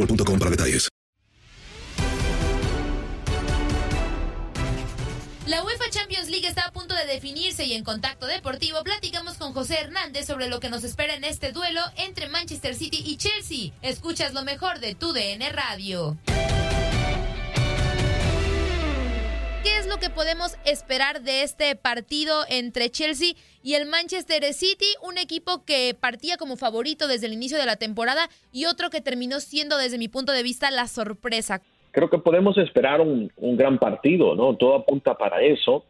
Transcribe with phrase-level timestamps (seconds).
[0.00, 0.88] boostmobile.com para detalles.
[5.46, 9.52] La UEFA Champions League está a punto de definirse y en Contacto Deportivo platicamos con
[9.52, 13.72] José Hernández sobre lo que nos espera en este duelo entre Manchester City y Chelsea.
[13.82, 16.16] Escuchas lo mejor de tu DN Radio.
[19.62, 24.86] ¿Qué es lo que podemos esperar de este partido entre Chelsea y el Manchester City?
[25.06, 29.02] Un equipo que partía como favorito desde el inicio de la temporada y otro que
[29.02, 31.60] terminó siendo desde mi punto de vista la sorpresa.
[31.90, 34.56] creo que podemos esperar un, gran partido, ¿no?
[34.56, 35.84] Todo apunta para eso,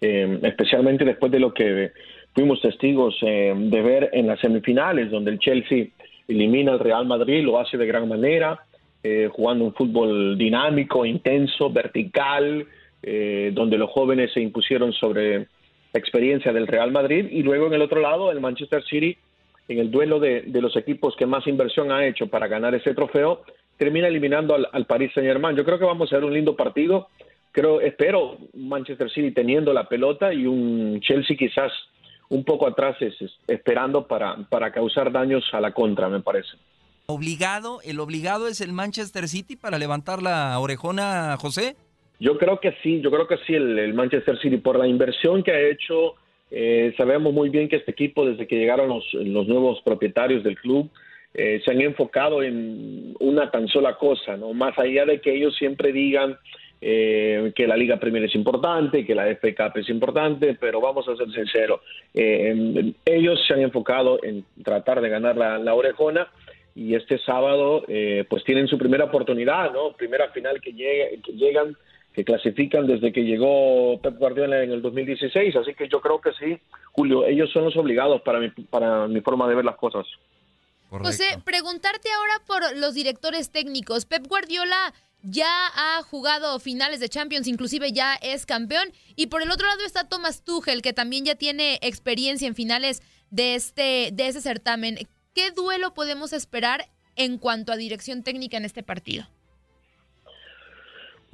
[0.00, 1.90] eh, especialmente después de lo que
[2.32, 5.88] fuimos testigos eh, de ver en las semifinales, donde el Chelsea
[6.28, 8.60] elimina al Real Madrid, lo hace de gran manera,
[9.02, 12.66] eh, jugando un fútbol dinámico, intenso, vertical,
[13.06, 15.46] eh, donde los jóvenes se impusieron sobre la
[16.00, 19.16] experiencia del Real Madrid, y luego en el otro lado, el Manchester City,
[19.68, 22.92] en el duelo de, de los equipos que más inversión ha hecho para ganar ese
[22.94, 23.42] trofeo,
[23.78, 25.56] termina eliminando al, al Paris Saint Germain.
[25.56, 27.08] Yo creo que vamos a ver un lindo partido.
[27.52, 31.72] Creo, espero Manchester City teniendo la pelota y un Chelsea quizás
[32.28, 36.50] un poco atrás es- es- esperando para, para causar daños a la contra, me parece.
[37.06, 41.76] Obligado, el obligado es el Manchester City para levantar la orejona, José.
[42.18, 45.52] Yo creo que sí, yo creo que sí, el, Manchester City, por la inversión que
[45.52, 46.14] ha hecho,
[46.50, 50.56] eh, sabemos muy bien que este equipo, desde que llegaron los, los nuevos propietarios del
[50.56, 50.88] club,
[51.34, 54.54] eh, se han enfocado en una tan sola cosa, ¿no?
[54.54, 56.38] Más allá de que ellos siempre digan
[56.80, 61.16] eh, que la Liga Premier es importante, que la FA es importante, pero vamos a
[61.16, 61.80] ser sinceros,
[62.14, 66.28] eh, ellos se han enfocado en tratar de ganar la, la orejona
[66.74, 69.92] y este sábado eh, pues tienen su primera oportunidad, ¿no?
[69.96, 71.76] Primera final que, llegue- que llegan,
[72.16, 76.32] que clasifican desde que llegó Pep Guardiola en el 2016, así que yo creo que
[76.32, 76.58] sí,
[76.92, 80.06] Julio, ellos son los obligados para mi, para mi forma de ver las cosas.
[80.88, 84.06] José, preguntarte ahora por los directores técnicos.
[84.06, 88.88] Pep Guardiola ya ha jugado finales de Champions, inclusive ya es campeón.
[89.14, 93.02] Y por el otro lado está Thomas Tuchel, que también ya tiene experiencia en finales
[93.28, 94.96] de este, de ese certamen.
[95.34, 99.26] ¿Qué duelo podemos esperar en cuanto a dirección técnica en este partido?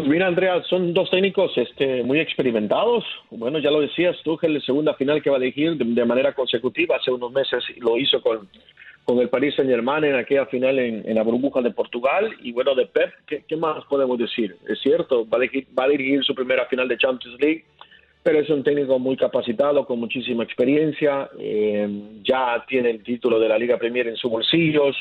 [0.00, 3.04] Pues mira, Andrea, son dos técnicos este, muy experimentados.
[3.30, 6.96] Bueno, ya lo decías, Tuchel, la segunda final que va a dirigir de, manera consecutiva.
[6.96, 8.48] Hace unos meses lo hizo con,
[9.04, 12.34] con el Paris Saint Germain en aquella final en, la burbuja de Portugal.
[12.42, 14.56] Y bueno, de Pep, ¿qué, más podemos decir?
[14.66, 17.64] Es cierto, va a, dirigir, va a dirigir su primera final de Champions League,
[18.22, 21.28] pero es un técnico muy capacitado, con muchísima experiencia.
[21.38, 21.86] eh,
[22.24, 24.96] ya tiene el título de la Liga Premier en sus bolsillos.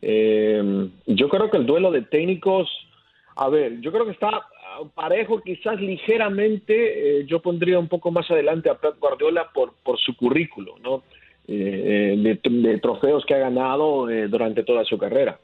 [0.00, 2.70] Eh, yo creo que el duelo de técnicos,
[3.38, 8.10] a ver, yo creo que está ah, parejo, quizás ligeramente, eh, yo pondría un poco
[8.10, 9.72] más adelante a Pep Guardiola por,
[10.04, 11.04] su currículo, ¿no?
[11.46, 15.38] Eh, eh, de, trofeos que ha ganado durante toda su carrera.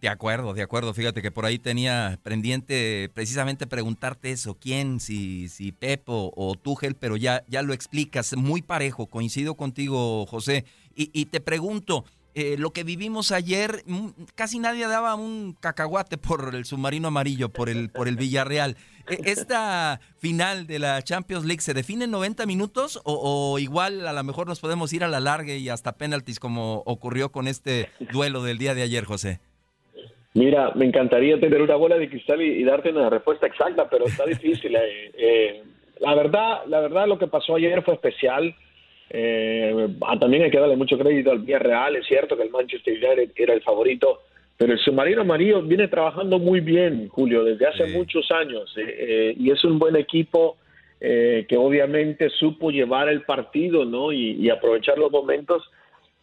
[0.00, 0.92] De acuerdo, de acuerdo.
[0.92, 6.96] Fíjate que por ahí tenía pendiente precisamente preguntarte eso, quién, si, si Pepo o Tuchel,
[6.96, 10.64] pero ya, ya lo explicas, muy parejo, coincido contigo, José.
[10.96, 12.04] Y, y te pregunto,
[12.34, 17.48] eh, lo que vimos ayer, mm, casi nadie daba un cacahuate por el submarino amarillo,
[17.48, 18.76] por el, por el Villarreal.
[19.08, 24.12] E, ¿Esta final de la Champions League se define en 90 minutos o, igual a
[24.12, 27.88] lo mejor nos podemos ir a la larga y hasta penaltis como ocurrió con este
[28.12, 29.40] duelo del día de ayer, José?
[30.34, 34.06] Mira, me encantaría tener una bola de cristal y, y darte una respuesta exacta, pero
[34.06, 34.76] está difícil.
[34.76, 35.62] Eh, eh,
[35.98, 38.54] la verdad, la verdad, lo que pasó ayer fue especial.
[39.10, 39.88] Eh,
[40.20, 41.96] también hay que darle mucho crédito al Villarreal.
[41.96, 44.22] Es cierto que el Manchester United era el favorito,
[44.56, 47.96] pero el submarino amarillo viene trabajando muy bien, Julio, desde hace sí.
[47.96, 48.72] muchos años.
[48.76, 50.56] Eh, y es un buen equipo
[51.00, 54.12] que obviamente supo llevar el partido, ¿no?
[54.12, 55.62] Y, y aprovechar los momentos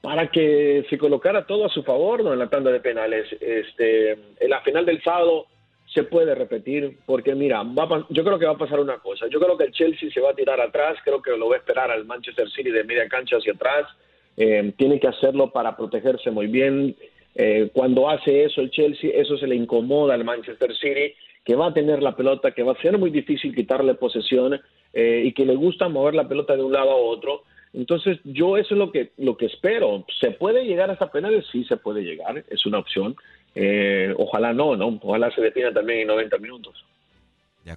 [0.01, 2.33] para que se colocara todo a su favor ¿no?
[2.33, 3.27] en la tanda de penales.
[3.41, 5.47] Este, en la final del sábado
[5.93, 9.27] se puede repetir, porque mira, va yo creo que va a pasar una cosa.
[9.27, 11.59] Yo creo que el Chelsea se va a tirar atrás, creo que lo va a
[11.59, 13.87] esperar al Manchester City de media cancha hacia atrás.
[14.35, 16.95] Eh, tiene que hacerlo para protegerse muy bien.
[17.35, 21.13] Eh, cuando hace eso el Chelsea, eso se le incomoda al Manchester City,
[21.43, 24.59] que va a tener la pelota, que va a ser muy difícil quitarle posesión
[24.93, 27.43] eh, y que le gusta mover la pelota de un lado a otro.
[27.73, 30.05] Entonces, yo eso es lo que, lo que espero.
[30.19, 31.45] ¿Se puede llegar hasta penales?
[31.51, 33.15] Sí, se puede llegar, es una opción.
[33.59, 34.99] Eh, ojalá no, ¿no?
[35.01, 36.85] Ojalá se defina también en 90 minutos.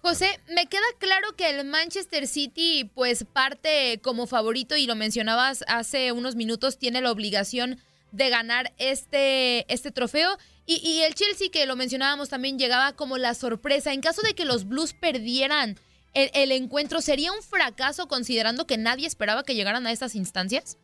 [0.03, 5.65] José, me queda claro que el Manchester City, pues parte como favorito, y lo mencionabas
[5.67, 7.79] hace unos minutos, tiene la obligación
[8.13, 10.37] de ganar este, este trofeo.
[10.67, 13.95] Y, y el Chelsea, que lo mencionábamos también, llegaba como la sorpresa.
[13.95, 15.77] En caso de que los Blues perdieran
[16.13, 20.77] el, el, encuentro sería un fracaso considerando que nadie esperaba que llegaran a estas instancias?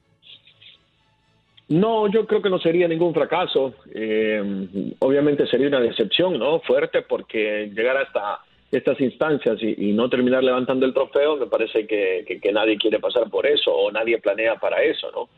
[1.68, 3.74] No, yo creo que no sería ningún fracaso.
[3.92, 6.60] Eh, obviamente sería una decepción, ¿no?
[6.60, 8.40] Fuerte porque llegar hasta
[8.70, 12.98] estas instancias y, no terminar levantando el trofeo, me parece que, que, que, nadie quiere
[12.98, 15.28] pasar por eso o nadie planea para eso, ¿no?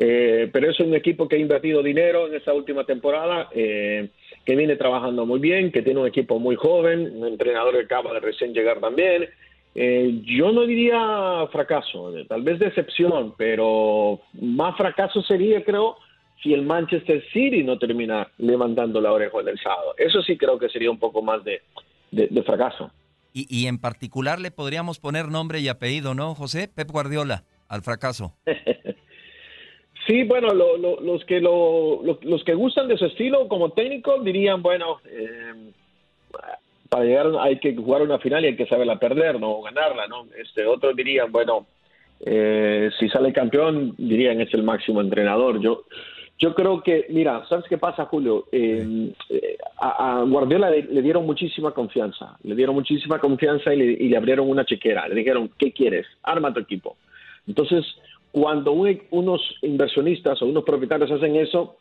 [0.00, 4.08] Eh, pero es un equipo que ha invertido dinero en esta última temporada, eh,
[4.44, 8.14] que viene trabajando muy bien, que tiene un equipo muy joven, un entrenador que acaba
[8.14, 9.28] de recién llegar también.
[9.74, 15.96] Eh, yo no diría fracaso, tal vez decepción, pero más fracaso sería, creo,
[16.42, 19.94] si el Manchester City no termina levantando la oreja del sábado.
[19.96, 21.62] Eso sí creo que sería un poco más de,
[22.10, 22.90] de, de fracaso.
[23.32, 26.68] Y, y en particular le podríamos poner nombre y apellido, ¿no, José?
[26.68, 28.34] Pep Guardiola, al fracaso.
[30.08, 34.18] Sí, bueno, lo, lo, los que lo, los que gustan de su estilo como técnico
[34.22, 35.72] dirían, bueno, eh,
[36.88, 40.26] para llegar hay que jugar una final y hay que saberla perder, no ganarla, ¿no?
[40.36, 41.66] Este, otros dirían, bueno,
[42.20, 45.60] eh, si sale campeón, dirían es el máximo entrenador.
[45.60, 45.84] Yo,
[46.38, 48.46] yo creo que, mira, ¿sabes qué pasa, Julio?
[48.52, 49.12] Eh,
[49.78, 54.08] a, a, Guardiola le, le, dieron muchísima confianza, le dieron muchísima confianza y le, y
[54.08, 55.08] le abrieron una chequera.
[55.08, 56.06] Le dijeron, ¿qué quieres?
[56.22, 56.96] Arma tu equipo.
[57.46, 57.84] Entonces,
[58.30, 61.77] cuando un, unos inversionistas o unos propietarios hacen eso,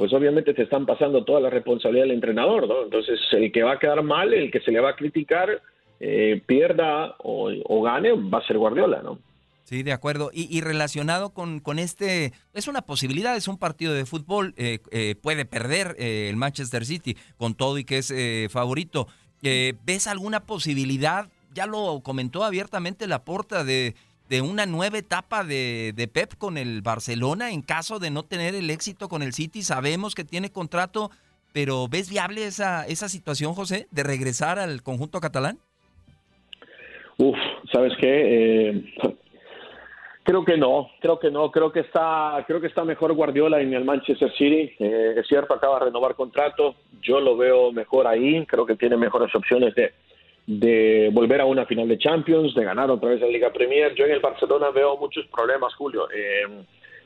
[0.00, 2.84] pues obviamente te están pasando toda la responsabilidad del entrenador, ¿no?
[2.84, 5.60] Entonces, el que va a quedar mal, el que se le va a criticar,
[6.00, 9.18] eh, pierda o, gane, va a ser Guardiola, ¿no?
[9.64, 10.30] Sí, de acuerdo.
[10.32, 14.78] Y, y relacionado con, con, este, es una posibilidad, es un partido de fútbol, eh,
[14.90, 19.06] eh, puede perder eh, el Manchester City con todo y que es eh, favorito.
[19.42, 21.28] Eh, ¿Ves alguna posibilidad?
[21.52, 23.94] Ya lo comentó abiertamente la porta de
[24.30, 28.54] de una nueva etapa de, de, Pep con el Barcelona en caso de no tener
[28.54, 29.62] el éxito con el City.
[29.62, 31.10] Sabemos que tiene contrato,
[31.52, 35.58] pero ¿ves viable esa, esa situación, José, de regresar al conjunto catalán?
[37.18, 37.36] Uf,
[37.72, 38.68] ¿sabes qué?
[38.68, 38.94] Eh,
[40.22, 43.74] creo que no, creo que no, creo que está, creo que está mejor Guardiola en
[43.74, 44.70] el Manchester City.
[44.78, 48.96] Eh, es cierto, acaba de renovar contrato, yo lo veo mejor ahí, creo que tiene
[48.96, 49.92] mejores opciones de
[50.58, 53.94] de volver a una final de Champions, de ganar otra vez la Liga Premier.
[53.94, 56.08] Yo en el Barcelona veo muchos problemas, Julio.
[56.10, 56.42] Eh,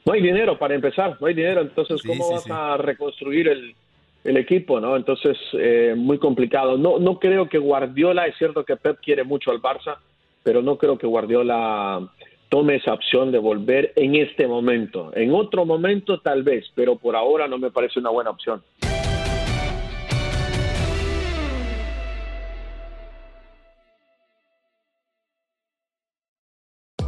[0.07, 2.51] no hay dinero para empezar, no hay dinero, entonces sí, ¿cómo sí, vas sí.
[2.51, 3.75] a reconstruir el,
[4.25, 4.81] el, equipo?
[4.81, 6.79] no Entonces, eh, muy complicado.
[6.79, 9.99] No, no creo que Guardiola, es cierto que Pep quiere mucho al Barça,
[10.43, 12.01] pero no creo que Guardiola
[12.49, 15.13] tome esa opción de volver en este momento.
[15.15, 18.63] En otro momento tal vez, pero por ahora no me parece una buena opción.